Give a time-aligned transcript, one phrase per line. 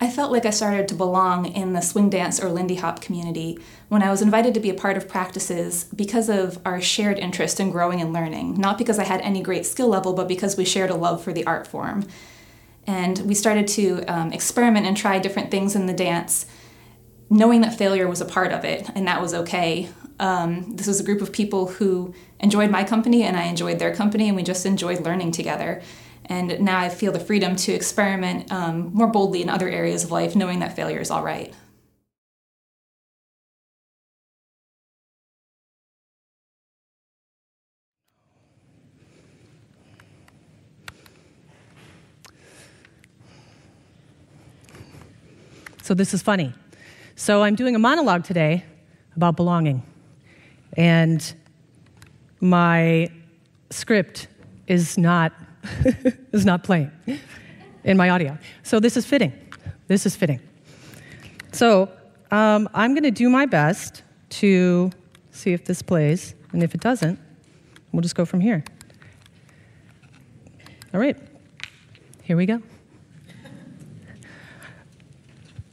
[0.00, 3.58] I felt like I started to belong in the swing dance or Lindy Hop community
[3.88, 7.58] when I was invited to be a part of practices because of our shared interest
[7.58, 10.64] in growing and learning, not because I had any great skill level, but because we
[10.64, 12.06] shared a love for the art form.
[12.86, 16.46] And we started to um, experiment and try different things in the dance,
[17.28, 19.88] knowing that failure was a part of it and that was okay.
[20.20, 23.94] Um, this was a group of people who enjoyed my company and I enjoyed their
[23.94, 25.82] company, and we just enjoyed learning together.
[26.28, 30.10] And now I feel the freedom to experiment um, more boldly in other areas of
[30.10, 31.54] life, knowing that failure is all right.
[45.82, 46.52] So, this is funny.
[47.16, 48.62] So, I'm doing a monologue today
[49.16, 49.82] about belonging.
[50.76, 51.32] And
[52.40, 53.10] my
[53.70, 54.28] script
[54.66, 55.32] is not
[56.32, 56.90] is not playing
[57.84, 58.38] in my audio.
[58.62, 59.32] So this is fitting.
[59.86, 60.40] This is fitting.
[61.52, 61.90] So
[62.30, 64.90] um, I'm going to do my best to
[65.30, 67.18] see if this plays, and if it doesn't,
[67.92, 68.64] we'll just go from here.
[70.92, 71.16] All right,
[72.22, 72.62] here we go.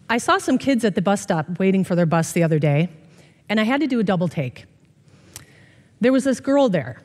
[0.09, 2.89] I saw some kids at the bus stop waiting for their bus the other day,
[3.50, 4.66] and I had to do a double take.
[6.00, 7.02] There was this girl there.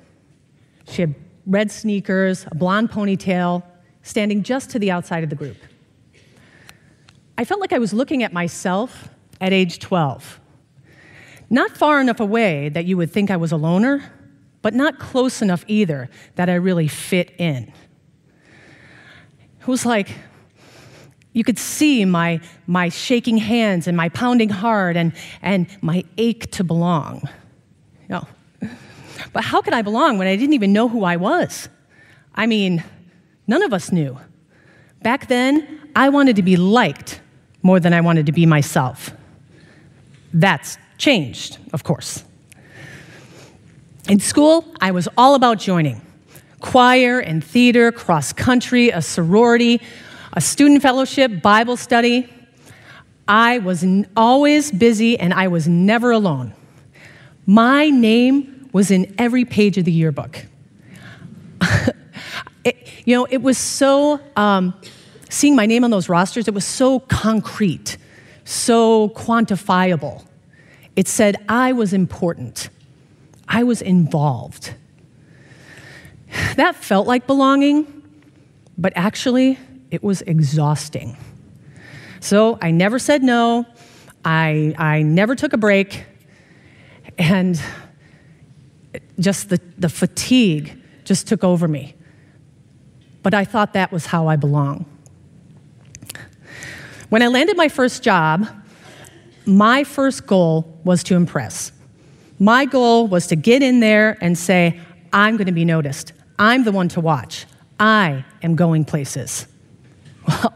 [0.86, 1.14] She had
[1.46, 3.62] red sneakers, a blonde ponytail,
[4.02, 5.56] standing just to the outside of the group.
[7.36, 9.08] I felt like I was looking at myself
[9.41, 10.41] at age 12.
[11.48, 14.12] Not far enough away that you would think I was a loner,
[14.62, 17.72] but not close enough either that I really fit in.
[19.61, 20.14] It was like
[21.33, 26.50] you could see my, my shaking hands and my pounding heart and, and my ache
[26.52, 27.22] to belong.
[28.02, 28.28] You know,
[29.33, 31.69] but how could I belong when I didn't even know who I was?
[32.35, 32.85] I mean,
[33.47, 34.19] none of us knew.
[35.03, 37.21] Back then, I wanted to be liked
[37.63, 39.11] more than I wanted to be myself.
[40.33, 42.25] That's changed, of course.
[44.09, 46.01] In school, I was all about joining
[46.61, 49.80] choir and theater, cross country, a sorority,
[50.35, 52.29] a student fellowship, Bible study.
[53.27, 53.85] I was
[54.17, 56.53] always busy and I was never alone.
[57.47, 60.47] My name was in every page of the yearbook.
[62.64, 64.75] it, you know, it was so, um,
[65.29, 67.97] seeing my name on those rosters, it was so concrete,
[68.45, 70.25] so quantifiable.
[70.97, 72.69] It said I was important,
[73.48, 74.75] I was involved.
[76.57, 78.03] That felt like belonging,
[78.79, 79.59] but actually,
[79.91, 81.17] it was exhausting.
[82.20, 83.67] So I never said no,
[84.25, 86.05] I, I never took a break,
[87.19, 87.61] and
[89.20, 91.95] just the, the fatigue just took over me.
[93.23, 94.86] But I thought that was how I belong.
[97.11, 98.48] When I landed my first job,
[99.45, 101.73] my first goal was to impress.
[102.39, 104.80] My goal was to get in there and say,
[105.13, 106.13] I'm going to be noticed.
[106.39, 107.47] I'm the one to watch.
[107.79, 109.47] I am going places.
[110.29, 110.55] Well,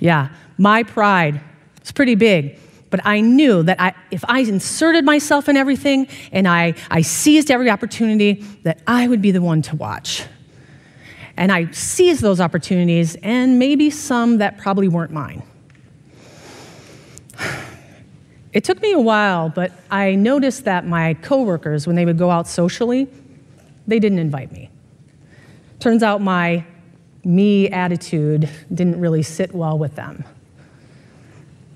[0.00, 1.40] yeah, my pride
[1.80, 2.58] was pretty big.
[2.90, 7.50] But I knew that I, if I inserted myself in everything and I, I seized
[7.50, 10.24] every opportunity, that I would be the one to watch.
[11.36, 15.42] And I seized those opportunities, and maybe some that probably weren't mine.
[18.52, 22.30] It took me a while, but I noticed that my coworkers, when they would go
[22.30, 23.06] out socially,
[23.86, 24.70] they didn't invite me.
[25.78, 26.64] Turns out my
[27.24, 30.24] me attitude didn't really sit well with them.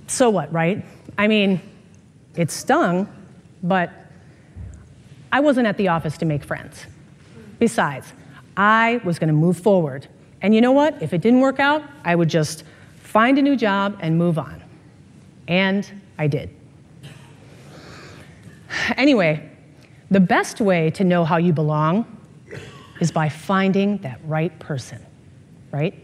[0.06, 0.84] So what, right?
[1.22, 1.60] I mean,
[2.34, 3.06] it stung,
[3.62, 3.92] but
[5.30, 6.84] I wasn't at the office to make friends.
[7.60, 8.12] Besides,
[8.56, 10.08] I was going to move forward.
[10.40, 11.00] And you know what?
[11.00, 12.64] If it didn't work out, I would just
[12.96, 14.64] find a new job and move on.
[15.46, 15.88] And
[16.18, 16.50] I did.
[18.96, 19.48] Anyway,
[20.10, 22.04] the best way to know how you belong
[23.00, 24.98] is by finding that right person,
[25.70, 25.94] right?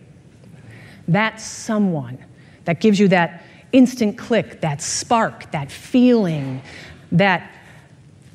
[1.08, 2.24] That someone
[2.66, 3.42] that gives you that
[3.72, 6.62] instant click, that spark, that feeling,
[7.12, 7.50] that,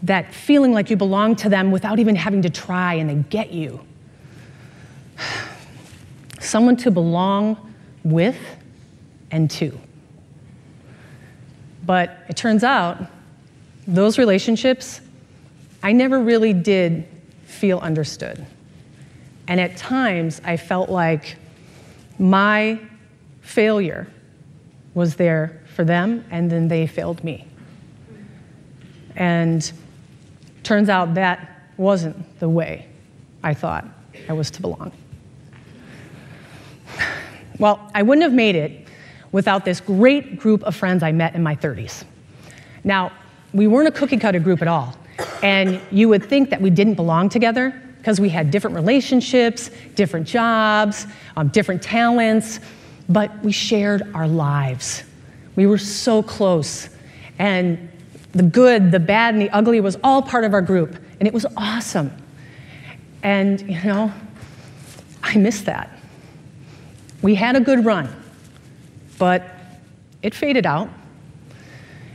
[0.04, 3.52] that feeling like you belong to them without even having to try and they get
[3.52, 3.80] you.
[6.40, 8.38] Someone to belong with
[9.32, 9.78] and to.
[11.86, 13.06] But it turns out
[13.88, 15.02] those relationships,
[15.82, 17.06] I never really did
[17.46, 18.46] feel understood.
[19.48, 21.36] And at times, I felt like
[22.18, 22.80] my
[23.42, 24.08] failure
[24.94, 27.48] was there for them, and then they failed me.
[29.16, 29.72] And
[30.64, 32.88] turns out that wasn't the way
[33.44, 33.86] I thought
[34.30, 34.92] I was to belong.
[37.60, 38.88] Well, I wouldn't have made it
[39.32, 42.04] without this great group of friends I met in my 30s.
[42.84, 43.12] Now,
[43.54, 44.96] we weren't a cookie cutter group at all.
[45.42, 50.28] And you would think that we didn't belong together because we had different relationships, different
[50.28, 51.08] jobs,
[51.38, 52.60] um, different talents,
[53.10, 55.04] but we shared our lives.
[55.56, 56.90] We were so close.
[57.40, 57.90] And
[58.32, 60.96] the good, the bad, and the ugly was all part of our group.
[61.20, 62.12] And it was awesome.
[63.22, 64.12] And, you know,
[65.22, 65.90] I miss that.
[67.22, 68.14] We had a good run,
[69.18, 69.44] but
[70.22, 70.90] it faded out.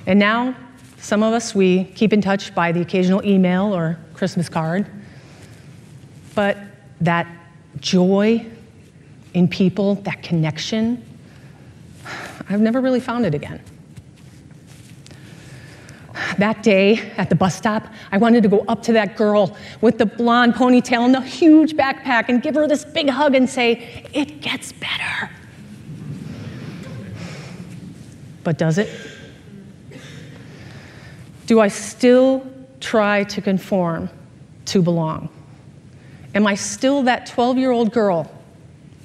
[0.06, 0.55] And now,
[0.99, 4.87] some of us, we keep in touch by the occasional email or Christmas card.
[6.35, 6.58] But
[7.00, 7.26] that
[7.81, 8.46] joy
[9.34, 11.04] in people, that connection,
[12.48, 13.60] I've never really found it again.
[16.38, 19.98] That day at the bus stop, I wanted to go up to that girl with
[19.98, 24.04] the blonde ponytail and the huge backpack and give her this big hug and say,
[24.12, 25.30] It gets better.
[28.44, 28.88] But does it?
[31.46, 32.46] Do I still
[32.80, 34.08] try to conform
[34.66, 35.28] to belong?
[36.34, 38.30] Am I still that 12 year old girl,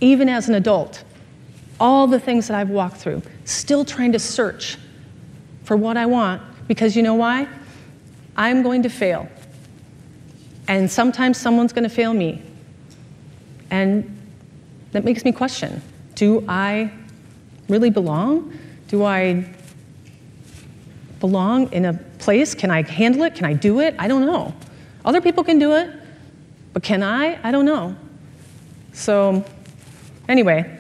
[0.04, 1.04] even as an adult?
[1.80, 4.78] All the things that I've walked through, still trying to search
[5.64, 7.48] for what I want because you know why?
[8.36, 9.28] I'm going to fail.
[10.68, 12.42] And sometimes someone's going to fail me.
[13.70, 14.18] And
[14.92, 15.82] that makes me question
[16.16, 16.92] do I
[17.70, 18.58] really belong?
[18.88, 19.46] Do I
[21.20, 22.54] belong in a place?
[22.54, 23.36] Can I handle it?
[23.36, 23.96] Can I do it?
[23.98, 24.54] I don't know.
[25.06, 25.90] Other people can do it,
[26.74, 27.40] but can I?
[27.48, 27.96] I don't know.
[28.94, 29.44] So,
[30.28, 30.80] anyway,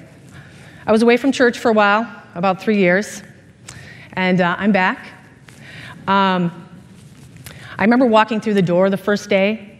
[0.85, 3.23] I was away from church for a while, about three years,
[4.13, 5.07] and uh, I'm back.
[6.07, 6.67] Um,
[7.77, 9.79] I remember walking through the door the first day,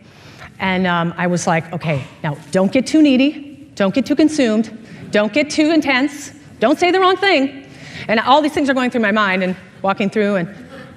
[0.60, 4.77] and um, I was like, okay, now don't get too needy, don't get too consumed,
[5.12, 7.68] don't get too intense, don't say the wrong thing.
[8.07, 10.56] And all these things are going through my mind and walking through, and,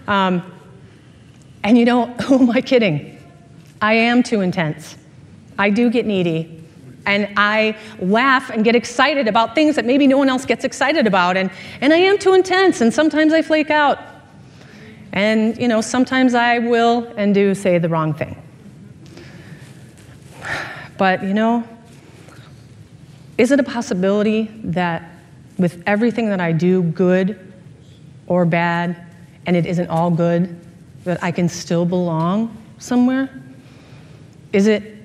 [0.09, 0.53] um,
[1.63, 3.19] and you know, who am I kidding?
[3.81, 4.97] I am too intense.
[5.59, 6.66] I do get needy.
[7.07, 11.07] And I laugh and get excited about things that maybe no one else gets excited
[11.07, 11.37] about.
[11.37, 11.51] And,
[11.81, 14.01] and I am too intense, and sometimes I flake out.
[15.13, 18.37] And, you know, sometimes I will and do say the wrong thing.
[20.99, 21.67] But, you know,
[23.39, 25.11] is it a possibility that
[25.59, 27.53] with everything that I do, good
[28.27, 28.97] or bad,
[29.47, 30.59] and it isn't all good,
[31.05, 33.31] that I can still belong somewhere?
[34.53, 34.96] Is it,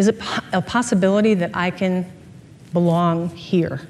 [0.00, 0.18] is it
[0.54, 2.10] a possibility that I can
[2.72, 3.82] belong here?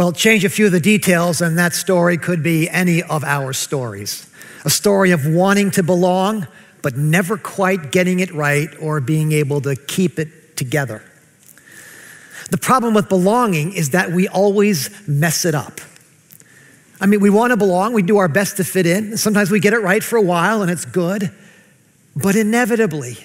[0.00, 3.52] Well, change a few of the details, and that story could be any of our
[3.52, 4.26] stories.
[4.64, 6.48] A story of wanting to belong,
[6.80, 11.02] but never quite getting it right or being able to keep it together.
[12.50, 15.82] The problem with belonging is that we always mess it up.
[16.98, 19.18] I mean, we want to belong, we do our best to fit in.
[19.18, 21.30] Sometimes we get it right for a while and it's good,
[22.16, 23.18] but inevitably,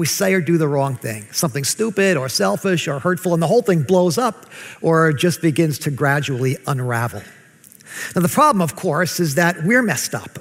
[0.00, 3.46] we say or do the wrong thing, something stupid or selfish or hurtful, and the
[3.46, 4.46] whole thing blows up
[4.80, 7.20] or just begins to gradually unravel.
[8.16, 10.38] Now, the problem, of course, is that we're messed up.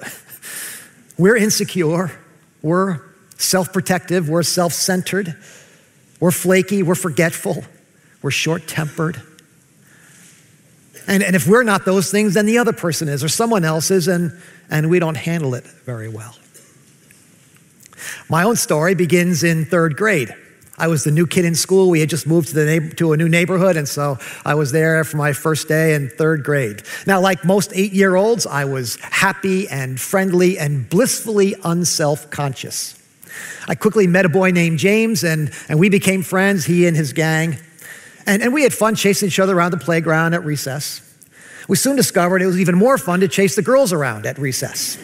[1.17, 2.17] We're insecure,
[2.61, 3.01] we're
[3.35, 5.35] self protective, we're self centered,
[6.21, 7.65] we're flaky, we're forgetful,
[8.21, 9.21] we're short tempered.
[11.05, 13.91] And, and if we're not those things, then the other person is, or someone else
[13.91, 14.31] is, and,
[14.69, 16.37] and we don't handle it very well.
[18.29, 20.33] My own story begins in third grade.
[20.77, 21.89] I was the new kid in school.
[21.89, 25.03] We had just moved to, the to a new neighborhood, and so I was there
[25.03, 26.83] for my first day in third grade.
[27.05, 32.95] Now, like most eight year olds, I was happy and friendly and blissfully unself conscious.
[33.67, 37.13] I quickly met a boy named James, and, and we became friends, he and his
[37.13, 37.57] gang.
[38.25, 41.01] And, and we had fun chasing each other around the playground at recess.
[41.67, 44.97] We soon discovered it was even more fun to chase the girls around at recess.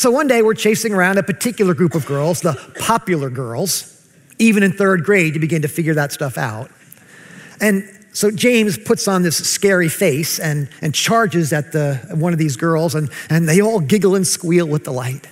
[0.00, 4.02] So one day we're chasing around a particular group of girls, the popular girls.
[4.38, 6.70] Even in third grade, you begin to figure that stuff out.
[7.60, 12.38] And so James puts on this scary face and, and charges at the, one of
[12.38, 15.28] these girls, and, and they all giggle and squeal with delight.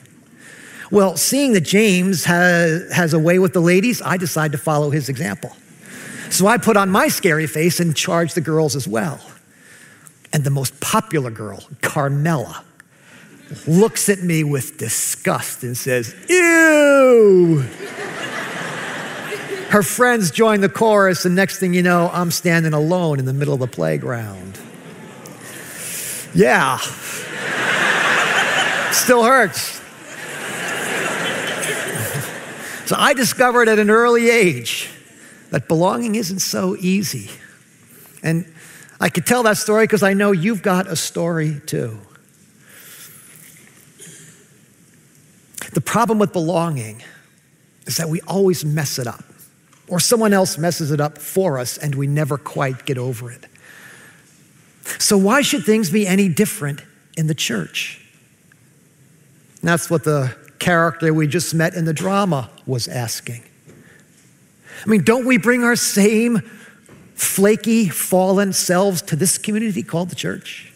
[0.90, 4.90] Well, seeing that James has, has a way with the ladies, I decide to follow
[4.90, 5.56] his example.
[6.28, 9.18] So I put on my scary face and charge the girls as well.
[10.30, 12.66] And the most popular girl, Carmela,
[13.66, 17.64] looks at me with disgust and says, Ew.
[19.70, 23.34] Her friends join the chorus, and next thing you know, I'm standing alone in the
[23.34, 24.58] middle of the playground.
[26.34, 26.78] Yeah.
[28.92, 29.78] Still hurts.
[32.86, 34.88] So I discovered at an early age
[35.50, 37.30] that belonging isn't so easy.
[38.22, 38.50] And
[38.98, 41.98] I could tell that story because I know you've got a story too.
[45.72, 47.02] The problem with belonging
[47.86, 49.24] is that we always mess it up,
[49.86, 53.44] or someone else messes it up for us, and we never quite get over it.
[54.98, 56.82] So, why should things be any different
[57.16, 58.04] in the church?
[59.62, 63.42] That's what the character we just met in the drama was asking.
[64.84, 66.40] I mean, don't we bring our same
[67.14, 70.72] flaky, fallen selves to this community called the church?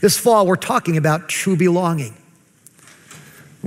[0.00, 2.16] This fall, we're talking about true belonging.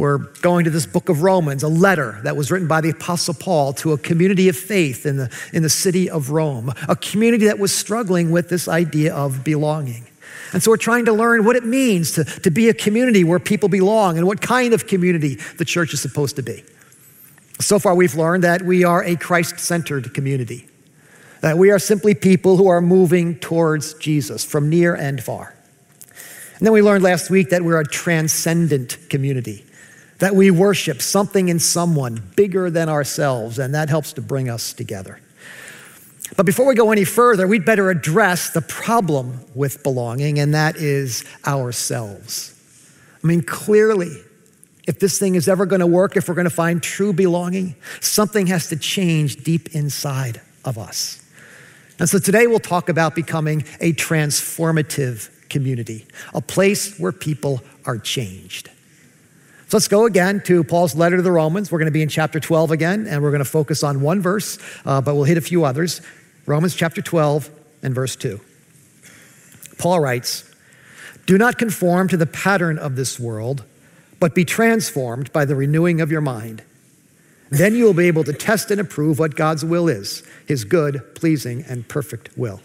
[0.02, 3.36] We're going to this book of Romans, a letter that was written by the Apostle
[3.36, 7.46] Paul to a community of faith in the, in the city of Rome, a community
[7.46, 10.08] that was struggling with this idea of belonging.
[10.54, 13.38] And so we're trying to learn what it means to, to be a community where
[13.38, 16.64] people belong and what kind of community the church is supposed to be.
[17.60, 20.68] So far, we've learned that we are a Christ centered community,
[21.42, 25.54] that we are simply people who are moving towards Jesus from near and far.
[26.58, 29.64] And then we learned last week that we're a transcendent community,
[30.22, 34.72] that we worship something in someone bigger than ourselves, and that helps to bring us
[34.72, 35.20] together.
[36.38, 40.76] But before we go any further, we'd better address the problem with belonging, and that
[40.76, 42.56] is ourselves.
[43.24, 44.16] I mean, clearly,
[44.86, 47.76] if this thing is ever going to work, if we're going to find true belonging,
[48.00, 51.28] something has to change deep inside of us.
[51.98, 57.98] And so today we'll talk about becoming a transformative community, a place where people are
[57.98, 58.70] changed.
[59.72, 61.72] So let's go again to Paul's letter to the Romans.
[61.72, 64.20] We're going to be in chapter 12 again, and we're going to focus on one
[64.20, 66.02] verse, uh, but we'll hit a few others.
[66.46, 67.50] Romans chapter 12
[67.82, 68.42] and verse 2.
[69.78, 70.44] Paul writes,
[71.26, 73.64] Do not conform to the pattern of this world,
[74.20, 76.64] but be transformed by the renewing of your mind.
[77.50, 81.16] Then you will be able to test and approve what God's will is, his good,
[81.16, 82.60] pleasing, and perfect will.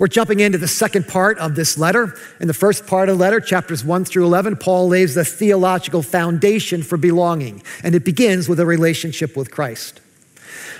[0.00, 2.16] We're jumping into the second part of this letter.
[2.40, 6.02] In the first part of the letter, chapters 1 through 11, Paul lays the theological
[6.02, 10.00] foundation for belonging, and it begins with a relationship with Christ.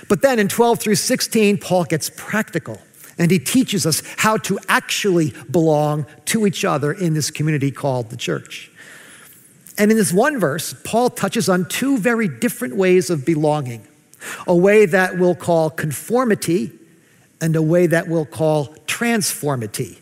[0.09, 2.81] But then in 12 through 16, Paul gets practical
[3.19, 8.09] and he teaches us how to actually belong to each other in this community called
[8.09, 8.71] the church.
[9.77, 13.87] And in this one verse, Paul touches on two very different ways of belonging
[14.47, 16.71] a way that we'll call conformity
[17.41, 19.97] and a way that we'll call transformity.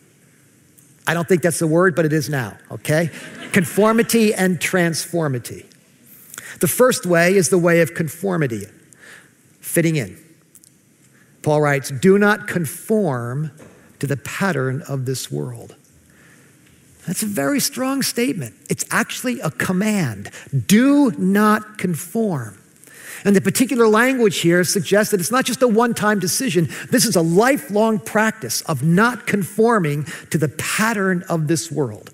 [1.07, 3.09] I don't think that's the word, but it is now, okay?
[3.51, 5.65] conformity and transformity.
[6.59, 8.65] The first way is the way of conformity,
[9.59, 10.17] fitting in.
[11.41, 13.51] Paul writes, Do not conform
[13.99, 15.75] to the pattern of this world.
[17.07, 18.55] That's a very strong statement.
[18.69, 20.29] It's actually a command.
[20.67, 22.58] Do not conform.
[23.25, 27.05] And the particular language here suggests that it's not just a one time decision, this
[27.05, 32.11] is a lifelong practice of not conforming to the pattern of this world.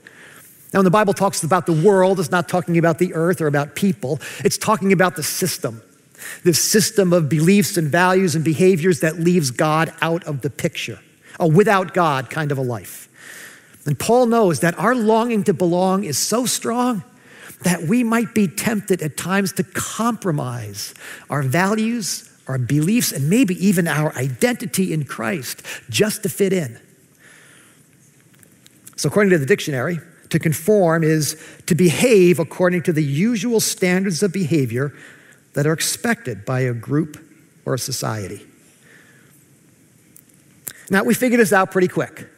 [0.74, 3.48] Now, when the Bible talks about the world, it's not talking about the earth or
[3.48, 5.82] about people, it's talking about the system.
[6.44, 11.00] This system of beliefs and values and behaviors that leaves God out of the picture,
[11.40, 13.08] a without God kind of a life.
[13.86, 17.04] And Paul knows that our longing to belong is so strong
[17.64, 20.94] that we might be tempted at times to compromise
[21.30, 26.80] our values, our beliefs, and maybe even our identity in Christ just to fit in.
[28.98, 34.24] So, according to the dictionary, to conform is to behave according to the usual standards
[34.24, 34.94] of behavior
[35.54, 37.18] that are expected by a group
[37.66, 38.46] or a society.
[40.90, 42.30] Now, we figured this out pretty quick.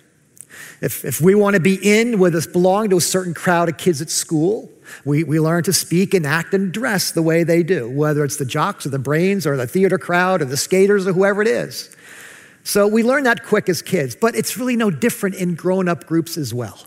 [0.81, 3.77] If, if we want to be in with us, belong to a certain crowd of
[3.77, 4.69] kids at school,
[5.05, 8.37] we, we learn to speak and act and dress the way they do, whether it's
[8.37, 11.47] the jocks or the brains or the theater crowd or the skaters or whoever it
[11.47, 11.95] is.
[12.63, 16.05] So we learn that quick as kids, but it's really no different in grown up
[16.05, 16.79] groups as well.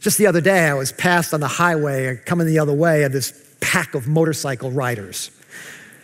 [0.00, 3.12] Just the other day, I was passed on the highway coming the other way of
[3.12, 5.30] this pack of motorcycle riders.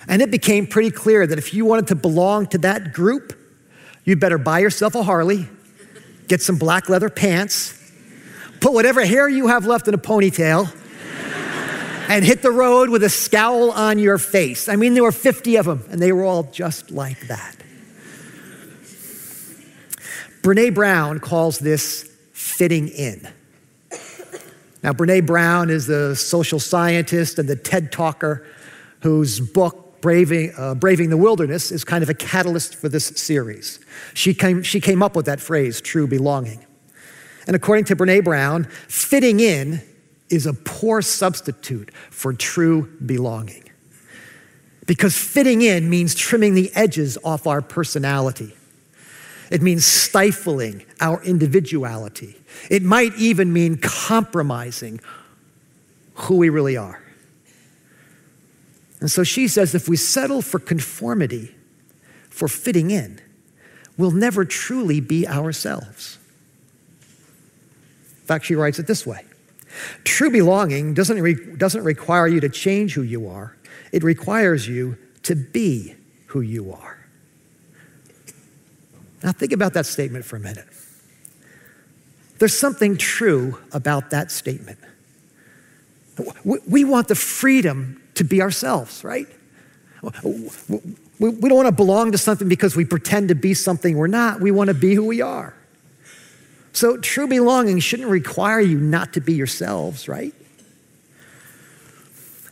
[0.09, 3.39] And it became pretty clear that if you wanted to belong to that group,
[4.05, 5.49] you'd better buy yourself a Harley
[6.29, 7.79] get some black leather pants,
[8.61, 10.73] put whatever hair you have left in a ponytail,
[12.09, 14.69] and hit the road with a scowl on your face.
[14.69, 17.57] I mean, there were 50 of them, and they were all just like that.
[20.43, 23.27] Brene Brown calls this fitting in.
[24.83, 28.47] Now, Brene Brown is the social scientist and the TED talker
[29.01, 33.81] whose book, Braving, uh, Braving the Wilderness, is kind of a catalyst for this series.
[34.13, 36.63] She came, she came up with that phrase, true belonging.
[37.47, 39.81] And according to Brene Brown, fitting in
[40.29, 43.65] is a poor substitute for true belonging.
[44.85, 48.55] Because fitting in means trimming the edges off our personality.
[49.51, 52.37] It means stifling our individuality.
[52.69, 55.01] It might even mean compromising
[56.13, 57.04] who we really are.
[59.01, 61.55] And so she says if we settle for conformity,
[62.31, 63.21] for fitting in,
[63.97, 66.19] we'll never truly be ourselves.
[67.01, 69.25] In fact, she writes it this way
[70.05, 73.57] True belonging doesn't, re- doesn't require you to change who you are,
[73.93, 75.95] it requires you to be
[76.27, 76.99] who you are.
[79.23, 80.67] Now, think about that statement for a minute.
[82.39, 84.79] There's something true about that statement.
[86.45, 89.29] We want the freedom to be ourselves, right?
[90.03, 94.41] We don't want to belong to something because we pretend to be something we're not.
[94.41, 95.55] We want to be who we are.
[96.73, 100.35] So, true belonging shouldn't require you not to be yourselves, right?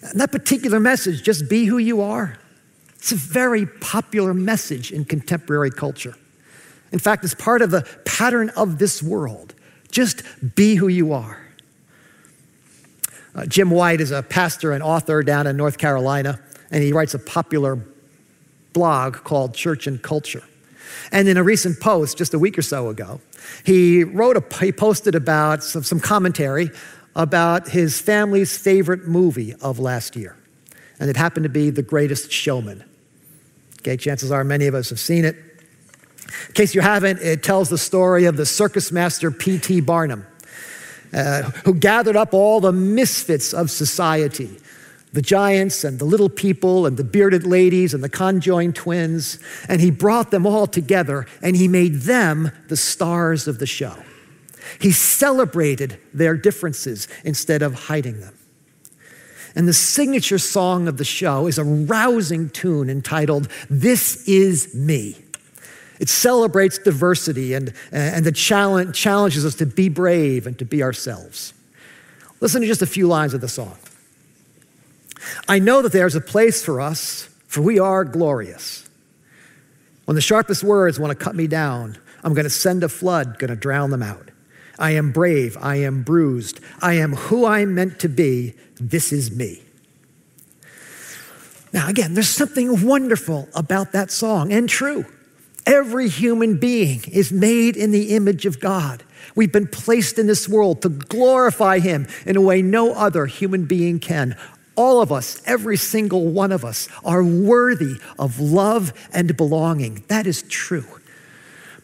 [0.02, 2.38] And that particular message, just be who you are,
[2.94, 6.14] it's a very popular message in contemporary culture.
[6.92, 9.54] In fact, it's part of the pattern of this world.
[9.90, 10.22] Just
[10.54, 11.44] be who you are.
[13.34, 17.14] Uh, Jim White is a pastor and author down in North Carolina, and he writes
[17.14, 17.78] a popular
[18.72, 20.42] blog called Church and Culture.
[21.10, 23.20] And in a recent post, just a week or so ago,
[23.64, 26.70] he wrote a, he posted about some, some commentary
[27.14, 30.36] about his family's favorite movie of last year.
[30.98, 32.84] And it happened to be The Greatest Showman.
[33.80, 35.36] Okay, chances are many of us have seen it.
[36.48, 39.80] In case you haven't, it tells the story of the circus master P.T.
[39.82, 40.26] Barnum,
[41.12, 44.58] uh, who gathered up all the misfits of society
[45.12, 49.80] the giants and the little people and the bearded ladies and the conjoined twins, and
[49.80, 53.94] he brought them all together and he made them the stars of the show.
[54.80, 58.34] He celebrated their differences instead of hiding them.
[59.54, 65.21] And the signature song of the show is a rousing tune entitled, This Is Me.
[66.00, 70.82] It celebrates diversity and, and the challenge, challenges us to be brave and to be
[70.82, 71.54] ourselves.
[72.40, 73.76] Listen to just a few lines of the song.
[75.48, 78.88] I know that there's a place for us, for we are glorious.
[80.06, 83.38] When the sharpest words want to cut me down, I'm going to send a flood,
[83.38, 84.30] going to drown them out.
[84.78, 88.54] I am brave, I am bruised, I am who I'm meant to be.
[88.80, 89.62] This is me.
[91.72, 95.06] Now, again, there's something wonderful about that song and true.
[95.66, 99.04] Every human being is made in the image of God.
[99.34, 103.66] We've been placed in this world to glorify Him in a way no other human
[103.66, 104.36] being can.
[104.74, 110.02] All of us, every single one of us, are worthy of love and belonging.
[110.08, 110.86] That is true.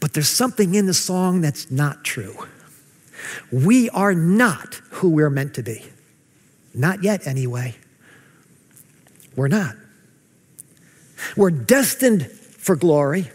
[0.01, 2.47] But there's something in the song that's not true.
[3.53, 5.85] We are not who we're meant to be.
[6.75, 7.77] Not yet, anyway.
[9.37, 9.77] We're not.
[11.37, 13.31] We're destined for glory.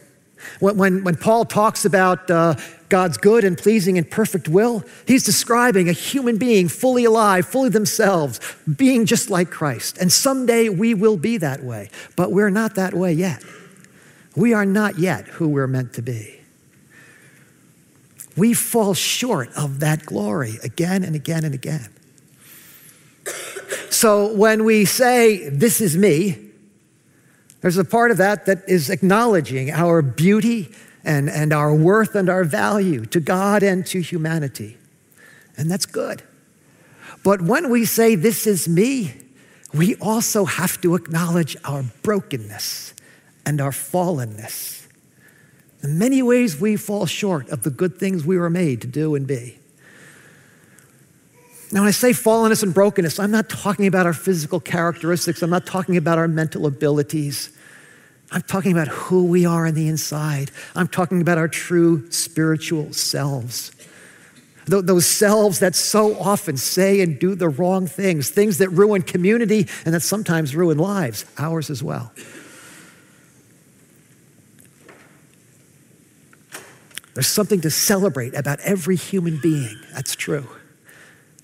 [0.60, 2.56] When, when, when Paul talks about uh,
[2.90, 7.70] God's good and pleasing and perfect will, he's describing a human being fully alive, fully
[7.70, 8.40] themselves,
[8.76, 9.98] being just like Christ.
[9.98, 13.44] And someday we will be that way, but we're not that way yet.
[14.36, 16.40] We are not yet who we're meant to be.
[18.36, 21.90] We fall short of that glory again and again and again.
[23.90, 26.43] So when we say, This is me,
[27.64, 30.70] there's a part of that that is acknowledging our beauty
[31.06, 34.78] and, and our worth and our value to God and to humanity.
[35.56, 36.24] And that's good.
[37.24, 39.14] But when we say, This is me,
[39.74, 42.94] we also have to acknowledge our brokenness
[43.46, 44.86] and our fallenness.
[45.82, 49.16] In many ways, we fall short of the good things we were made to do
[49.16, 49.58] and be.
[51.72, 55.42] Now, when I say fallenness and brokenness, I'm not talking about our physical characteristics.
[55.42, 57.53] I'm not talking about our mental abilities.
[58.34, 60.52] I'm talking about who we are on the inside.
[60.76, 63.72] I'm talking about our true spiritual selves.
[64.66, 69.68] Those selves that so often say and do the wrong things, things that ruin community
[69.86, 72.12] and that sometimes ruin lives, ours as well.
[77.14, 79.78] There's something to celebrate about every human being.
[79.94, 80.48] That's true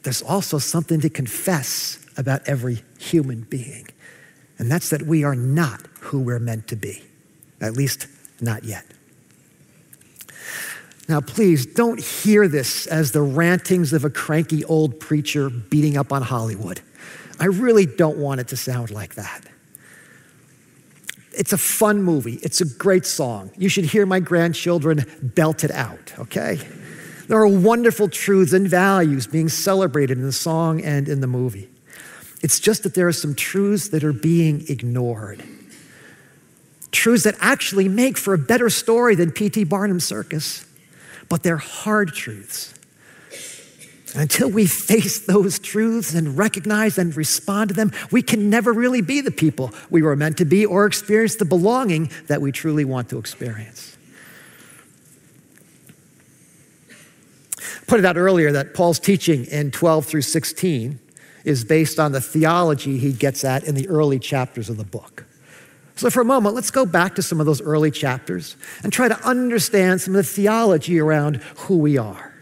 [0.03, 3.87] there's also something to confess about every human being,
[4.57, 7.03] and that's that we are not who we're meant to be,
[7.61, 8.07] at least
[8.41, 8.85] not yet.
[11.07, 16.13] Now, please don't hear this as the rantings of a cranky old preacher beating up
[16.13, 16.81] on Hollywood.
[17.39, 19.41] I really don't want it to sound like that.
[21.31, 22.35] It's a fun movie.
[22.43, 23.51] It's a great song.
[23.57, 26.59] You should hear my grandchildren belt it out, okay?
[27.27, 31.69] There are wonderful truths and values being celebrated in the song and in the movie.
[32.41, 35.43] It's just that there are some truths that are being ignored.
[36.91, 39.63] Truths that actually make for a better story than P.T.
[39.65, 40.65] Barnum's circus,
[41.27, 42.73] but they're hard truths.
[44.15, 49.01] Until we face those truths and recognize and respond to them, we can never really
[49.01, 52.85] be the people we were meant to be or experience the belonging that we truly
[52.85, 53.97] want to experience.
[57.85, 60.99] Pointed out earlier that Paul's teaching in 12 through 16
[61.43, 65.25] is based on the theology he gets at in the early chapters of the book.
[65.99, 69.09] So, for a moment, let's go back to some of those early chapters and try
[69.09, 72.33] to understand some of the theology around who we are.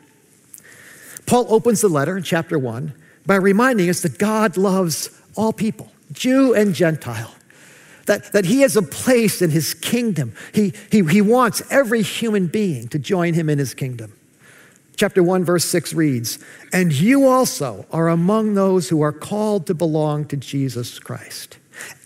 [1.26, 2.94] Paul opens the letter in chapter 1
[3.26, 7.34] by reminding us that God loves all people, Jew and Gentile,
[8.06, 10.36] that, that he has a place in his kingdom.
[10.54, 14.14] He, he, he wants every human being to join him in his kingdom.
[14.98, 16.38] Chapter 1, verse 6 reads,
[16.72, 21.58] And you also are among those who are called to belong to Jesus Christ.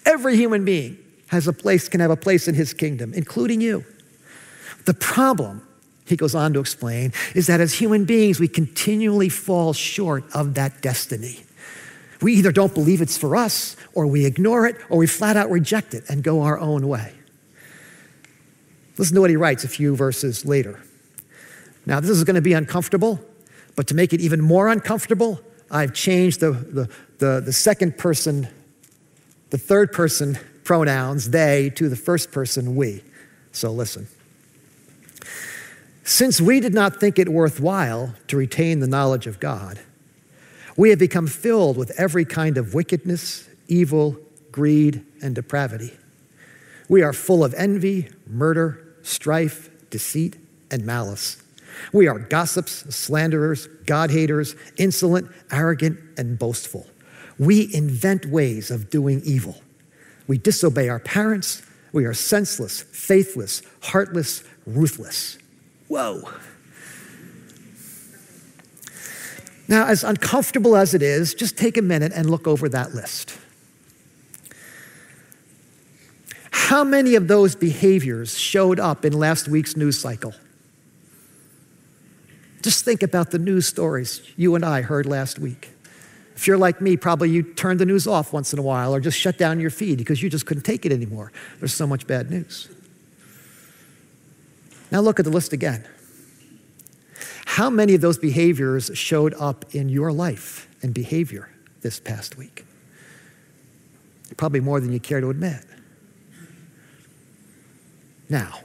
[0.06, 0.98] Every human being
[1.32, 3.86] has a place, can have a place in his kingdom, including you.
[4.86, 5.66] The problem,
[6.06, 10.56] he goes on to explain, is that as human beings, we continually fall short of
[10.56, 11.40] that destiny.
[12.22, 15.50] We either don't believe it's for us, or we ignore it, or we flat out
[15.50, 17.14] reject it and go our own way.
[18.98, 20.84] Listen to what he writes a few verses later.
[21.86, 23.22] Now, this is going to be uncomfortable,
[23.78, 25.40] but to make it even more uncomfortable,
[25.72, 26.90] I've changed the, the,
[27.20, 28.50] the, the second person,
[29.50, 33.04] the third person pronouns, they, to the first person, we.
[33.52, 34.08] So listen.
[36.04, 39.80] Since we did not think it worthwhile to retain the knowledge of God,
[40.76, 44.18] we have become filled with every kind of wickedness, evil,
[44.52, 45.92] greed, and depravity.
[46.90, 50.38] We are full of envy, murder, strife, deceit,
[50.70, 51.42] and malice.
[51.94, 56.88] We are gossips, slanderers, God haters, insolent, arrogant, and boastful.
[57.40, 59.62] We invent ways of doing evil.
[60.28, 61.62] We disobey our parents.
[61.92, 65.38] We are senseless, faithless, heartless, ruthless.
[65.88, 66.30] Whoa.
[69.68, 73.38] Now, as uncomfortable as it is, just take a minute and look over that list.
[76.52, 80.34] How many of those behaviors showed up in last week's news cycle?
[82.62, 85.72] Just think about the news stories you and I heard last week.
[86.42, 89.00] If you're like me, probably you turned the news off once in a while or
[89.00, 91.32] just shut down your feed because you just couldn't take it anymore.
[91.60, 92.68] There's so much bad news.
[94.92, 95.88] Now look at the list again.
[97.46, 101.52] How many of those behaviors showed up in your life and behavior
[101.82, 102.66] this past week?
[104.36, 105.64] Probably more than you care to admit.
[108.30, 108.62] Now,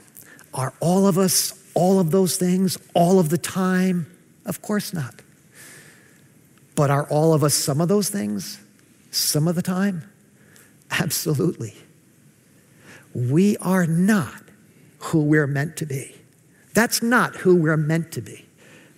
[0.51, 4.07] are all of us all of those things all of the time?
[4.47, 5.21] Of course not.
[6.77, 8.59] But are all of us some of those things
[9.09, 10.03] some of the time?
[10.91, 11.73] Absolutely.
[13.15, 14.43] We are not
[14.99, 16.15] who we're meant to be.
[16.75, 18.45] That's not who we're meant to be,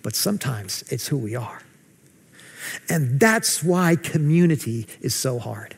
[0.02, 1.62] but sometimes it's who we are.
[2.90, 5.74] And that's why community is so hard.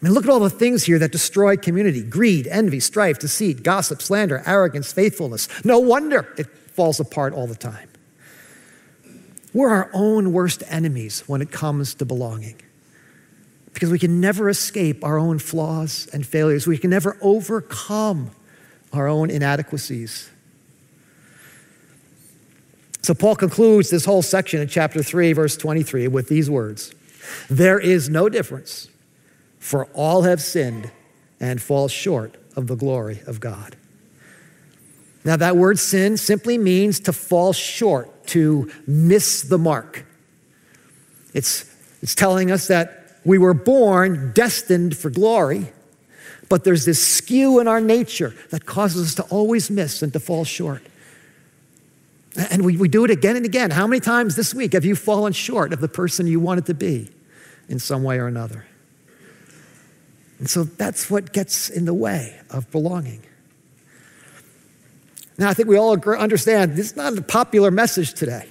[0.00, 3.64] I mean, look at all the things here that destroy community greed, envy, strife, deceit,
[3.64, 5.48] gossip, slander, arrogance, faithfulness.
[5.64, 7.89] No wonder it falls apart all the time.
[9.52, 12.60] We're our own worst enemies when it comes to belonging
[13.72, 16.66] because we can never escape our own flaws and failures.
[16.66, 18.30] We can never overcome
[18.92, 20.30] our own inadequacies.
[23.02, 26.94] So, Paul concludes this whole section in chapter 3, verse 23, with these words
[27.48, 28.88] There is no difference
[29.58, 30.90] for all have sinned
[31.38, 33.76] and fall short of the glory of God.
[35.24, 40.06] Now, that word sin simply means to fall short, to miss the mark.
[41.34, 41.64] It's,
[42.02, 45.72] it's telling us that we were born destined for glory,
[46.48, 50.20] but there's this skew in our nature that causes us to always miss and to
[50.20, 50.82] fall short.
[52.36, 53.70] And we, we do it again and again.
[53.70, 56.74] How many times this week have you fallen short of the person you wanted to
[56.74, 57.10] be
[57.68, 58.66] in some way or another?
[60.38, 63.22] And so that's what gets in the way of belonging.
[65.40, 68.46] Now, I think we all understand this is not a popular message today.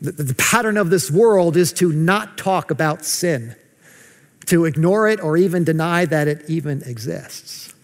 [0.00, 3.56] The, the, pattern of this world is to not talk about sin,
[4.46, 7.74] to ignore it or even deny that it even exists.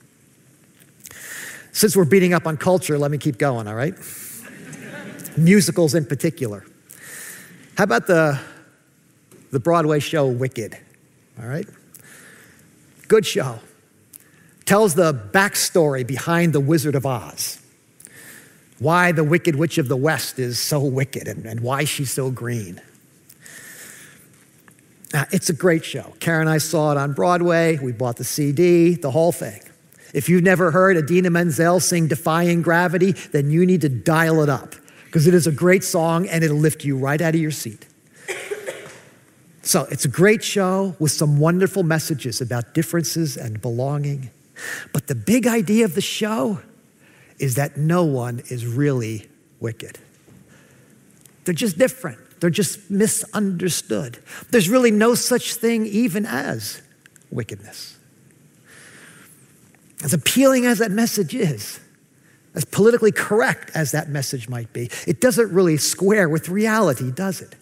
[1.73, 3.95] Since we're beating up on culture, let me keep going, all right?
[5.37, 6.65] Musicals in particular.
[7.77, 8.41] How about the,
[9.51, 10.79] the Broadway show Wicked?
[11.41, 11.67] All right?
[13.09, 13.59] Good show.
[14.67, 17.63] Tells the backstory behind the Wizard of Oz.
[18.79, 22.31] Why the Wicked Witch of the West is so wicked and, and why she's so
[22.31, 22.81] green.
[25.15, 26.13] Uh, it's a great show.
[26.21, 27.79] Karen and I saw it on Broadway.
[27.79, 29.63] We bought the CD, the whole thing.
[30.13, 34.49] If you've never heard Idina Menzel sing Defying Gravity, then you need to dial it
[34.49, 34.75] up
[35.07, 37.87] because it is a great song and it'll lift you right out of your seat.
[39.63, 44.31] So it's a great show with some wonderful messages about differences and belonging.
[44.93, 46.61] But the big idea of the show
[47.39, 49.29] is that no one is really
[49.61, 49.99] wicked.
[51.45, 52.19] They're just different.
[52.41, 54.19] They're just misunderstood.
[54.51, 56.83] There's really no such thing even as
[57.31, 57.99] wickedness.
[60.05, 61.81] As appealing as that message is,
[62.55, 67.41] as politically correct as that message might be, it doesn't really square with reality, does
[67.41, 67.55] it?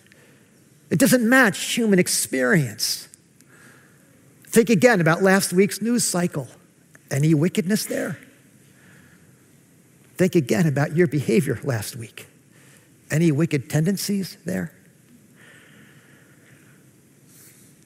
[0.91, 3.09] It doesn't match human experience.
[4.47, 6.49] Think again about last week's news cycle.
[7.11, 8.19] Any wickedness there?
[10.17, 12.27] Think again about your behavior last week.
[13.11, 14.73] Any wicked tendencies there?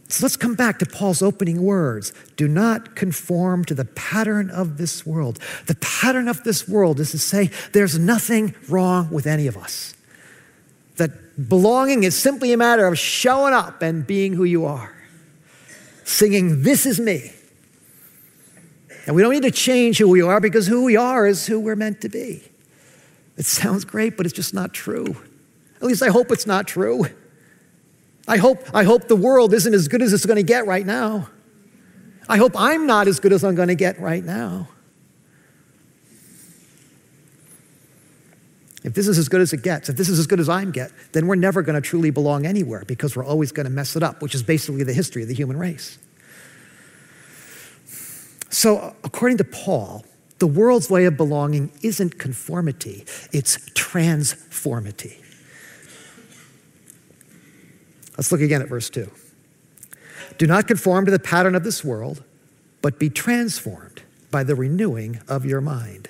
[0.09, 2.15] So let's come back to Paul's opening words.
[2.37, 5.39] Do not conform to the pattern of this world.
[5.67, 9.95] The pattern of this world is to say there's nothing wrong with any of us.
[10.97, 14.97] That belonging is simply a matter of showing up and being who you are,
[16.05, 17.33] singing, This is me.
[19.09, 21.59] And we don't need to change who we are because who we are is who
[21.59, 22.43] we're meant to be.
[23.39, 25.17] It sounds great, but it's just not true.
[25.77, 27.07] At least I hope it's not true.
[28.29, 30.85] I hope, I hope the world isn't as good as it's going to get right
[30.85, 31.31] now.
[32.29, 34.69] I hope I'm not as good as I'm going to get right now.
[38.85, 40.71] If this is as good as it gets, if this is as good as I'm
[40.71, 43.97] get, then we're never going to truly belong anywhere because we're always going to mess
[43.97, 45.99] it up, which is basically the history of the human race.
[48.51, 50.05] So, according to Paul,
[50.39, 55.21] the world's way of belonging isn't conformity, it's transformity.
[58.17, 59.11] Let's look again at verse 2.
[60.39, 62.23] Do not conform to the pattern of this world,
[62.81, 66.09] but be transformed by the renewing of your mind.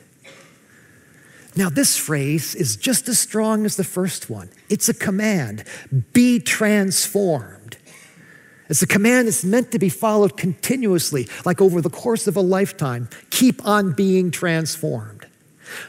[1.57, 4.51] Now, this phrase is just as strong as the first one.
[4.69, 5.65] It's a command
[6.13, 7.78] be transformed.
[8.69, 12.41] It's a command that's meant to be followed continuously, like over the course of a
[12.41, 13.09] lifetime.
[13.31, 15.27] Keep on being transformed.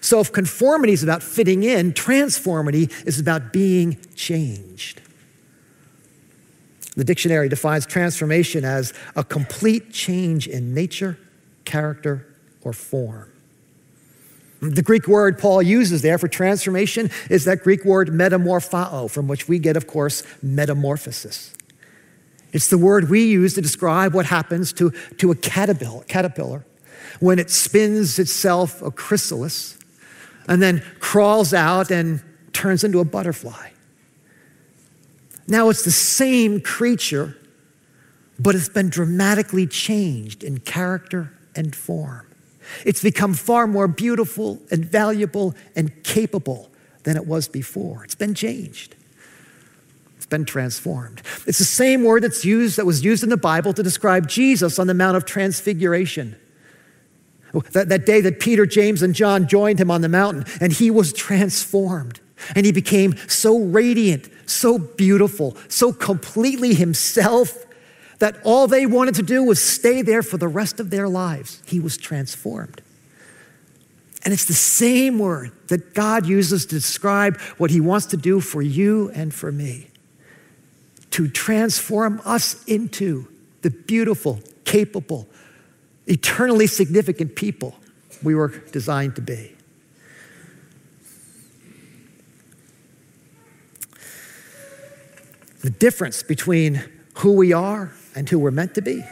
[0.01, 5.01] So, if conformity is about fitting in, transformity is about being changed.
[6.95, 11.17] The dictionary defines transformation as a complete change in nature,
[11.63, 12.27] character,
[12.61, 13.31] or form.
[14.61, 19.47] The Greek word Paul uses there for transformation is that Greek word metamorphao, from which
[19.47, 21.53] we get, of course, metamorphosis.
[22.51, 26.65] It's the word we use to describe what happens to, to a caterpillar, caterpillar
[27.19, 29.77] when it spins itself a chrysalis
[30.47, 33.69] and then crawls out and turns into a butterfly.
[35.47, 37.35] Now it's the same creature,
[38.39, 42.27] but it's been dramatically changed in character and form.
[42.85, 46.69] It's become far more beautiful and valuable and capable
[47.03, 48.03] than it was before.
[48.03, 48.95] It's been changed.
[50.29, 51.23] Been transformed.
[51.47, 54.77] It's the same word that's used that was used in the Bible to describe Jesus
[54.77, 56.35] on the Mount of Transfiguration.
[57.71, 60.91] That, that day that Peter, James, and John joined him on the mountain, and he
[60.91, 62.19] was transformed.
[62.55, 67.65] And he became so radiant, so beautiful, so completely himself
[68.19, 71.61] that all they wanted to do was stay there for the rest of their lives.
[71.65, 72.81] He was transformed.
[74.23, 78.39] And it's the same word that God uses to describe what he wants to do
[78.41, 79.88] for you and for me
[81.19, 83.27] to transform us into
[83.62, 85.27] the beautiful, capable,
[86.08, 87.75] eternally significant people
[88.23, 89.53] we were designed to be.
[95.60, 99.03] The difference between who we are and who we're meant to be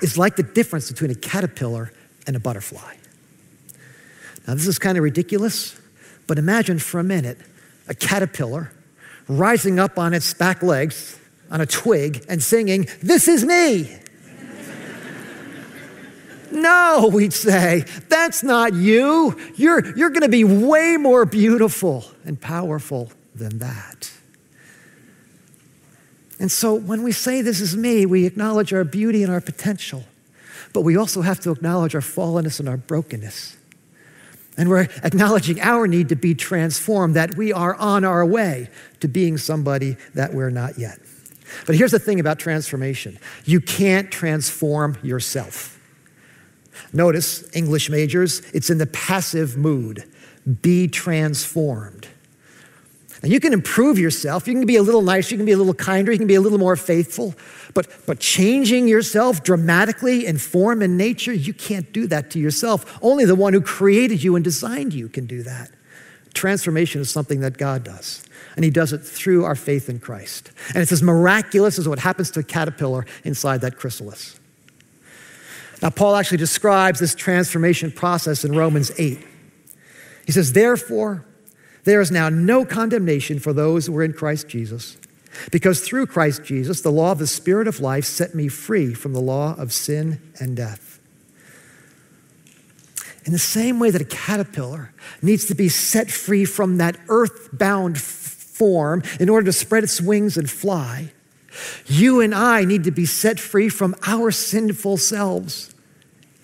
[0.00, 1.92] is like the difference between a caterpillar
[2.28, 2.94] and a butterfly.
[4.46, 5.76] Now, this is kind of ridiculous,
[6.28, 7.38] but imagine for a minute
[7.88, 8.70] a caterpillar
[9.26, 11.16] rising up on its back legs
[11.50, 13.96] on a twig and singing, This is me.
[16.52, 19.36] no, we'd say, that's not you.
[19.56, 24.10] You're, you're going to be way more beautiful and powerful than that.
[26.38, 30.04] And so when we say this is me, we acknowledge our beauty and our potential,
[30.72, 33.58] but we also have to acknowledge our fallenness and our brokenness.
[34.56, 39.08] And we're acknowledging our need to be transformed, that we are on our way to
[39.08, 40.98] being somebody that we're not yet.
[41.66, 45.78] But here's the thing about transformation you can't transform yourself.
[46.92, 50.04] Notice, English majors, it's in the passive mood.
[50.62, 52.08] Be transformed.
[53.22, 54.48] And you can improve yourself.
[54.48, 55.34] You can be a little nicer.
[55.34, 56.10] You can be a little kinder.
[56.10, 57.34] You can be a little more faithful.
[57.74, 62.98] But, but changing yourself dramatically in form and nature, you can't do that to yourself.
[63.02, 65.70] Only the one who created you and designed you can do that.
[66.34, 68.24] Transformation is something that God does.
[68.56, 70.50] And He does it through our faith in Christ.
[70.68, 74.38] And it's as miraculous as what happens to a caterpillar inside that chrysalis.
[75.82, 79.26] Now, Paul actually describes this transformation process in Romans 8.
[80.26, 81.24] He says, Therefore,
[81.84, 84.98] there is now no condemnation for those who are in Christ Jesus,
[85.50, 89.12] because through Christ Jesus, the law of the Spirit of life set me free from
[89.12, 90.89] the law of sin and death.
[93.26, 97.98] In the same way that a caterpillar needs to be set free from that earthbound
[97.98, 101.12] form in order to spread its wings and fly,
[101.86, 105.74] you and I need to be set free from our sinful selves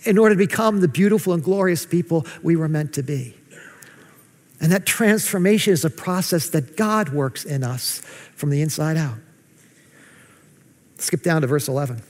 [0.04, 3.34] in order to become the beautiful and glorious people we were meant to be.
[4.60, 8.00] And that transformation is a process that God works in us
[8.34, 9.16] from the inside out.
[10.98, 12.02] Skip down to verse 11.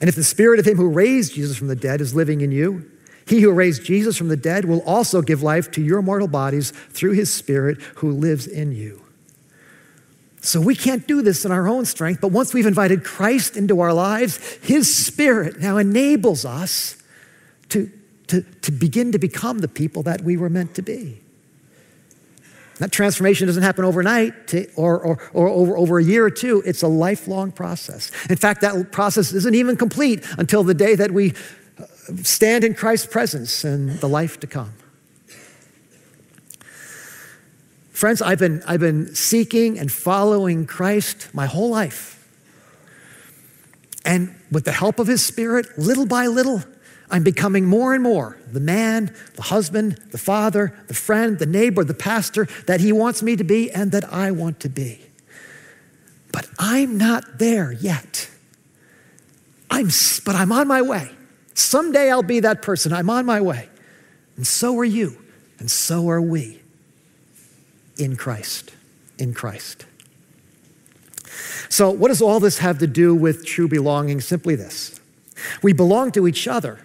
[0.00, 2.52] And if the spirit of him who raised Jesus from the dead is living in
[2.52, 2.90] you,
[3.30, 6.70] he who raised Jesus from the dead will also give life to your mortal bodies
[6.70, 9.02] through his spirit who lives in you.
[10.42, 13.80] So we can't do this in our own strength, but once we've invited Christ into
[13.80, 17.02] our lives, his spirit now enables us
[17.70, 17.90] to
[18.30, 21.20] to, to begin to become the people that we were meant to be.
[22.78, 26.62] That transformation doesn't happen overnight to, or, or, or over, over a year or two.
[26.64, 28.12] It's a lifelong process.
[28.30, 31.34] In fact, that process isn't even complete until the day that we
[32.22, 34.72] stand in Christ's presence and the life to come.
[37.92, 42.16] Friends, I've been, I've been seeking and following Christ my whole life.
[44.04, 46.62] And with the help of His Spirit, little by little,
[47.10, 51.84] I'm becoming more and more the man, the husband, the father, the friend, the neighbor,
[51.84, 55.00] the pastor that he wants me to be and that I want to be.
[56.32, 58.30] But I'm not there yet.
[59.70, 59.88] I'm,
[60.24, 61.10] but I'm on my way.
[61.60, 62.92] Someday I'll be that person.
[62.92, 63.68] I'm on my way.
[64.36, 65.22] And so are you,
[65.58, 66.60] and so are we
[67.98, 68.72] in Christ.
[69.18, 69.84] In Christ.
[71.68, 74.20] So, what does all this have to do with true belonging?
[74.20, 74.98] Simply this
[75.62, 76.80] we belong to each other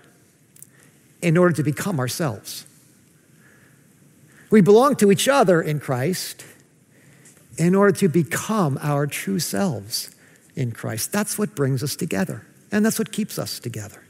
[1.21, 2.65] in order to become ourselves.
[4.51, 6.45] We belong to each other in Christ
[7.57, 10.13] in order to become our true selves
[10.55, 11.11] in Christ.
[11.11, 14.04] That's what brings us together, and that's what keeps us together.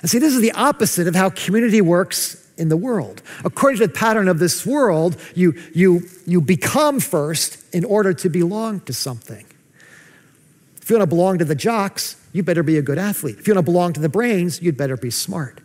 [0.00, 3.22] And see, this is the opposite of how community works in the world.
[3.44, 8.28] According to the pattern of this world, you, you, you become first in order to
[8.28, 9.44] belong to something.
[10.80, 13.38] If you want to belong to the jocks, you better be a good athlete.
[13.38, 15.60] If you want to belong to the brains, you'd better be smart.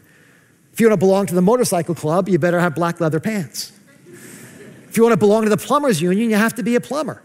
[0.73, 3.71] If you want to belong to the motorcycle club, you better have black leather pants.
[4.89, 7.21] If you want to belong to the plumbers union, you have to be a plumber.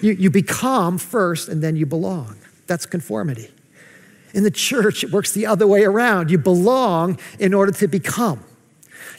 [0.00, 2.36] You, you become first and then you belong.
[2.66, 3.50] That's conformity.
[4.32, 6.30] In the church, it works the other way around.
[6.30, 8.44] You belong in order to become.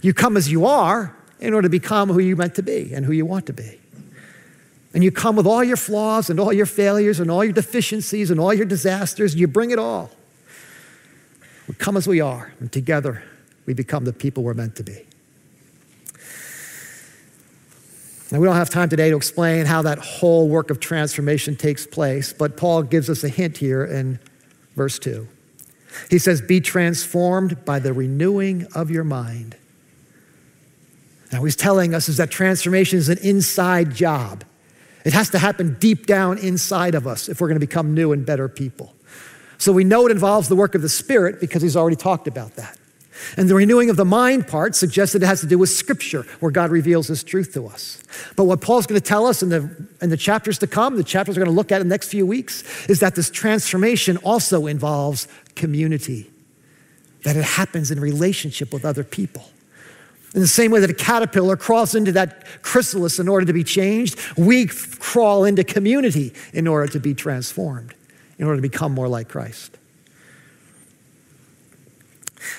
[0.01, 3.05] You come as you are in order to become who you meant to be and
[3.05, 3.81] who you want to be
[4.93, 8.29] and you come with all your flaws and all your failures and all your deficiencies
[8.29, 10.09] and all your disasters, you bring it all.
[11.67, 13.23] We come as we are, and together
[13.65, 15.05] we become the people we're meant to be.
[18.31, 21.85] Now, we don't have time today to explain how that whole work of transformation takes
[21.85, 24.19] place, but Paul gives us a hint here in
[24.81, 25.27] verse 2.
[26.09, 29.55] He says, Be transformed by the renewing of your mind.
[31.31, 34.43] Now, he's telling us is that transformation is an inside job.
[35.05, 38.11] It has to happen deep down inside of us if we're going to become new
[38.11, 38.95] and better people.
[39.59, 42.55] So we know it involves the work of the Spirit because he's already talked about
[42.55, 42.79] that.
[43.37, 46.23] And the renewing of the mind part suggests that it has to do with Scripture,
[46.39, 48.01] where God reveals His truth to us.
[48.35, 51.03] But what Paul's going to tell us in the, in the chapters to come, the
[51.03, 54.17] chapters we're going to look at in the next few weeks, is that this transformation
[54.17, 56.29] also involves community,
[57.23, 59.43] that it happens in relationship with other people.
[60.33, 63.65] In the same way that a caterpillar crawls into that chrysalis in order to be
[63.65, 67.93] changed, we crawl into community in order to be transformed,
[68.37, 69.77] in order to become more like Christ.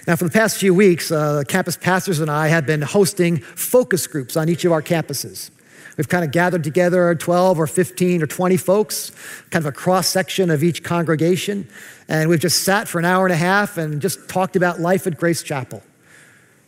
[0.06, 4.06] Now, for the past few weeks, uh, campus pastors and I have been hosting focus
[4.06, 5.50] groups on each of our campuses.
[5.96, 9.12] We've kind of gathered together 12 or 15 or 20 folks,
[9.50, 11.68] kind of a cross section of each congregation,
[12.08, 15.06] and we've just sat for an hour and a half and just talked about life
[15.06, 15.82] at Grace Chapel.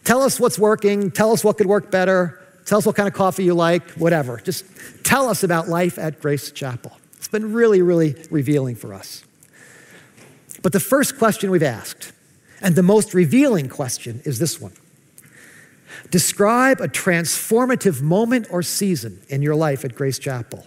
[0.04, 1.10] Tell us what's working.
[1.10, 2.40] Tell us what could work better.
[2.66, 4.38] Tell us what kind of coffee you like, whatever.
[4.38, 4.64] Just
[5.02, 6.92] tell us about life at Grace Chapel.
[7.16, 9.24] It's been really, really revealing for us.
[10.62, 12.12] But the first question we've asked,
[12.64, 14.72] and the most revealing question, is this one
[16.10, 20.66] Describe a transformative moment or season in your life at Grace Chapel.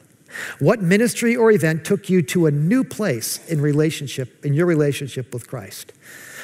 [0.60, 5.34] What ministry or event took you to a new place in relationship in your relationship
[5.34, 5.94] with Christ?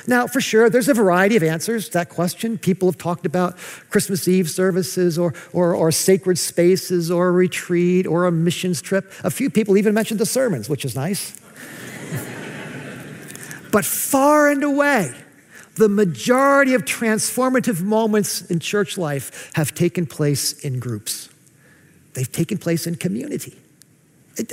[0.07, 2.57] Now, for sure, there's a variety of answers to that question.
[2.57, 3.57] People have talked about
[3.89, 9.11] Christmas Eve services or, or, or sacred spaces or a retreat or a missions trip.
[9.23, 11.39] A few people even mentioned the sermons, which is nice.
[13.71, 15.13] but far and away,
[15.75, 21.29] the majority of transformative moments in church life have taken place in groups.
[22.13, 23.57] They've taken place in community.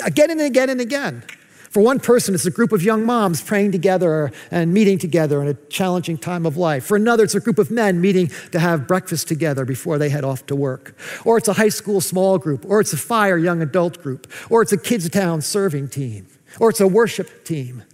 [0.05, 1.23] Again and again and again.
[1.71, 5.47] For one person, it's a group of young moms praying together and meeting together in
[5.47, 6.85] a challenging time of life.
[6.85, 10.25] For another, it's a group of men meeting to have breakfast together before they head
[10.25, 10.97] off to work.
[11.25, 12.64] Or it's a high school small group.
[12.68, 14.27] Or it's a fire young adult group.
[14.51, 16.27] Or it's a kids' town serving team.
[16.59, 17.85] Or it's a worship team.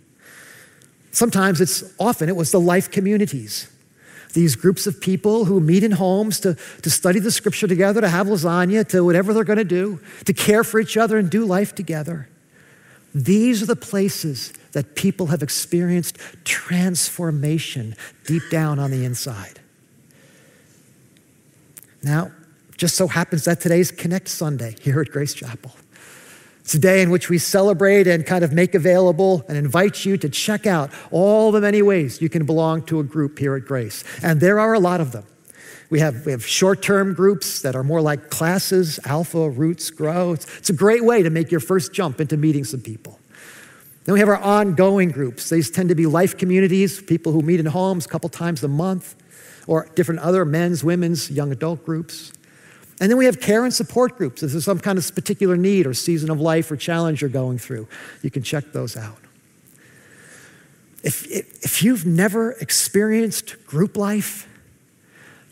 [1.17, 3.71] Sometimes it's often it was the life communities.
[4.35, 8.09] These groups of people who meet in homes to, to study the scripture together, to
[8.11, 11.47] have lasagna, to whatever they're going to do, to care for each other and do
[11.47, 12.29] life together.
[13.15, 17.97] These are the places that people have experienced transformation
[18.27, 19.59] deep down on the inside.
[22.03, 22.31] Now,
[22.77, 25.73] just so happens that today's Connect Sunday here at Grace Chapel.
[26.67, 30.17] It's a day in which we celebrate and kind of make available and invite you
[30.17, 33.65] to check out all the many ways you can belong to a group here at
[33.65, 34.03] Grace.
[34.21, 35.25] And there are a lot of them.
[35.91, 40.33] We have, we have short term groups that are more like classes, Alpha, Roots, Grow.
[40.33, 43.21] It's, it's a great way to make your first jump into meeting some people.
[44.03, 45.49] Then we have our ongoing groups.
[45.49, 48.69] These tend to be life communities, people who meet in homes a couple times a
[48.69, 49.15] month,
[49.69, 52.33] or different other men's, women's, young adult groups.
[53.01, 54.43] And then we have care and support groups.
[54.43, 57.59] If there's some kind of particular need or season of life or challenge you're going
[57.59, 57.89] through,
[58.23, 59.19] you can check those out.
[61.03, 64.49] If, if you've never experienced group life,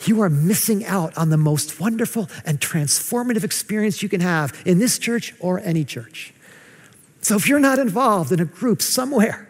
[0.07, 4.79] you are missing out on the most wonderful and transformative experience you can have in
[4.79, 6.35] this church or any church.
[7.21, 9.49] So if you're not involved in a group somewhere,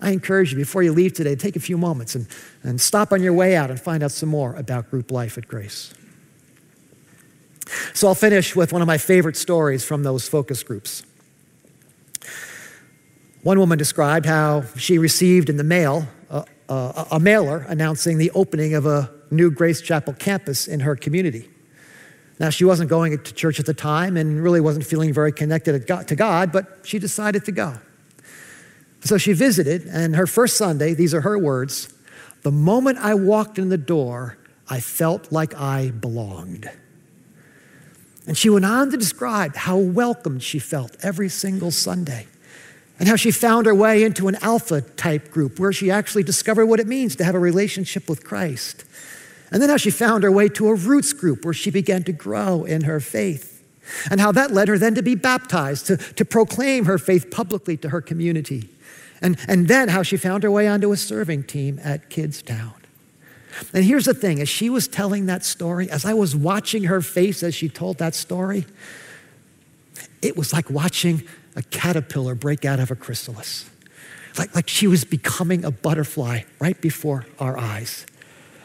[0.00, 2.26] I encourage you before you leave today, take a few moments and,
[2.62, 5.46] and stop on your way out and find out some more about group life at
[5.46, 5.92] Grace.
[7.94, 11.02] So I'll finish with one of my favorite stories from those focus groups.
[13.42, 18.30] One woman described how she received in the mail a, a, a mailer announcing the
[18.32, 21.48] opening of a new Grace Chapel campus in her community.
[22.38, 25.86] Now, she wasn't going to church at the time and really wasn't feeling very connected
[25.86, 27.78] to God, but she decided to go.
[29.00, 31.92] So she visited, and her first Sunday, these are her words
[32.42, 34.38] the moment I walked in the door,
[34.68, 36.70] I felt like I belonged.
[38.26, 42.26] And she went on to describe how welcomed she felt every single Sunday
[42.98, 46.66] and how she found her way into an alpha type group where she actually discovered
[46.66, 48.84] what it means to have a relationship with Christ.
[49.52, 52.12] And then how she found her way to a roots group where she began to
[52.12, 53.52] grow in her faith.
[54.10, 57.76] And how that led her then to be baptized, to, to proclaim her faith publicly
[57.78, 58.68] to her community.
[59.22, 62.74] And, and then how she found her way onto a serving team at Kids Town.
[63.72, 67.00] And here's the thing as she was telling that story, as I was watching her
[67.00, 68.66] face as she told that story,
[70.22, 71.22] it was like watching
[71.54, 73.68] a caterpillar break out of a chrysalis.
[74.38, 78.04] Like, like she was becoming a butterfly right before our eyes.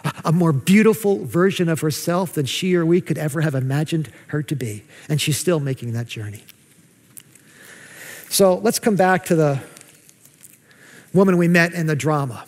[0.03, 4.11] A, a more beautiful version of herself than she or we could ever have imagined
[4.27, 4.83] her to be.
[5.07, 6.43] And she's still making that journey.
[8.29, 9.61] So let's come back to the
[11.13, 12.45] woman we met in the drama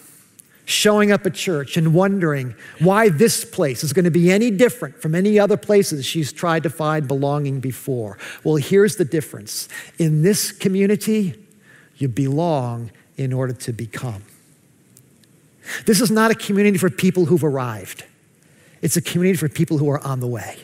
[0.65, 5.01] showing up at church and wondering why this place is going to be any different
[5.01, 8.17] from any other places she's tried to find belonging before.
[8.43, 11.35] Well, here's the difference in this community,
[11.97, 14.23] you belong in order to become.
[15.85, 18.05] This is not a community for people who've arrived,
[18.81, 20.57] it's a community for people who are on the way,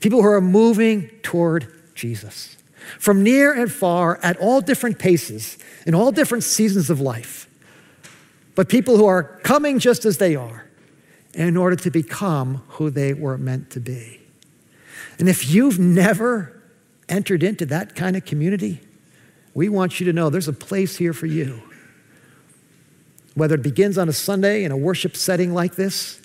[0.00, 2.56] people who are moving toward Jesus.
[2.98, 7.48] From near and far, at all different paces, in all different seasons of life
[8.54, 10.66] but people who are coming just as they are
[11.34, 14.20] in order to become who they were meant to be.
[15.18, 16.60] And if you've never
[17.08, 18.80] entered into that kind of community,
[19.54, 21.62] we want you to know there's a place here for you.
[23.34, 26.20] Whether it begins on a Sunday in a worship setting like this,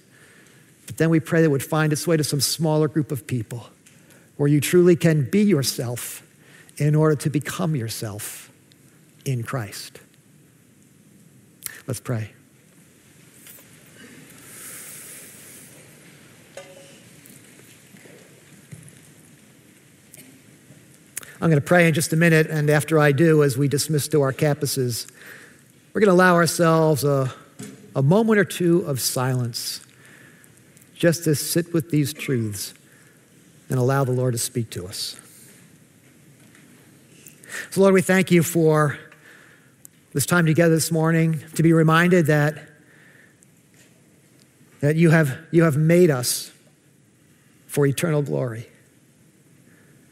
[0.86, 3.28] but then we pray that it would find its way to some smaller group of
[3.28, 3.70] people
[4.38, 6.24] where you truly can be yourself
[6.78, 8.52] in order to become yourself
[9.26, 10.00] in Christ.
[11.88, 12.30] Let's pray.
[21.40, 24.10] I'm going to pray in just a minute, and after I do, as we dismiss
[24.10, 25.10] to our campuses,
[25.94, 27.34] we're going to allow ourselves a,
[27.96, 29.80] a moment or two of silence
[30.94, 32.74] just to sit with these truths
[33.70, 35.16] and allow the Lord to speak to us.
[37.70, 39.00] So, Lord, we thank you for
[40.18, 42.58] this time together this morning to be reminded that,
[44.80, 46.52] that you, have, you have made us
[47.68, 48.68] for eternal glory.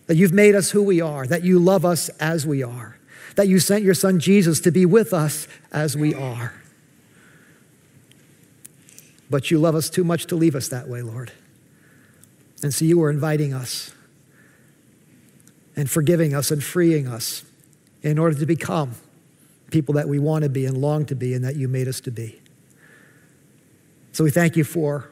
[0.06, 3.00] That you've made us who we are, that you love us as we are,
[3.36, 6.54] that you sent your son Jesus to be with us as we are.
[9.28, 11.32] But you love us too much to leave us that way, Lord.
[12.62, 13.92] And so you are inviting us
[15.76, 17.44] and forgiving us and freeing us
[18.04, 18.94] in order to become
[19.72, 22.00] people that we want to be and long to be and that you made us
[22.02, 22.40] to be.
[24.12, 25.10] So we thank you for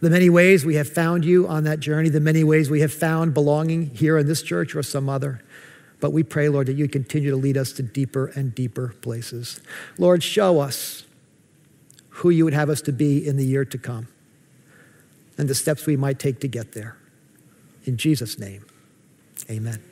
[0.00, 2.92] the many ways we have found you on that journey, the many ways we have
[2.92, 5.42] found belonging here in this church or some other.
[6.00, 9.60] But we pray, Lord, that you continue to lead us to deeper and deeper places.
[9.98, 11.04] Lord, show us
[12.08, 14.08] who you would have us to be in the year to come
[15.38, 16.96] and the steps we might take to get there.
[17.84, 18.64] In Jesus' name,
[19.48, 19.91] amen.